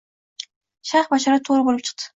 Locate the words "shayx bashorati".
0.93-1.49